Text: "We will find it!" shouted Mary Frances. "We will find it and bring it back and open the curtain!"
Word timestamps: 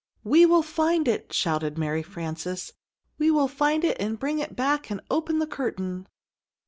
"We 0.23 0.47
will 0.47 0.63
find 0.63 1.07
it!" 1.07 1.31
shouted 1.31 1.77
Mary 1.77 2.01
Frances. 2.01 2.73
"We 3.19 3.29
will 3.29 3.47
find 3.47 3.83
it 3.83 3.97
and 3.99 4.17
bring 4.17 4.39
it 4.39 4.55
back 4.55 4.89
and 4.89 4.99
open 5.11 5.37
the 5.37 5.45
curtain!" 5.45 6.07